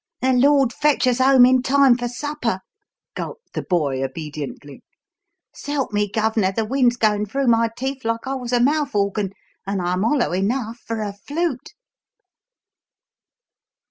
"The 0.19 0.33
Lord 0.33 0.73
fetch 0.73 1.05
us 1.05 1.19
home 1.19 1.45
in 1.45 1.61
time 1.61 1.95
for 1.95 2.07
supper!" 2.07 2.61
gulped 3.15 3.53
the 3.53 3.61
boy 3.61 4.03
obediently. 4.03 4.81
"S'help 5.53 5.93
me, 5.93 6.09
Gov'nor, 6.09 6.51
the 6.53 6.65
wind's 6.65 6.97
goin' 6.97 7.27
through 7.27 7.45
my 7.45 7.69
teeth 7.77 8.03
like 8.03 8.25
I 8.25 8.33
was 8.33 8.51
a 8.51 8.59
mouth 8.59 8.95
organ 8.95 9.29
and 9.67 9.79
I'm 9.79 10.01
hollow 10.01 10.33
enough 10.33 10.79
for 10.87 11.01
a 11.01 11.13
flute!" 11.13 11.75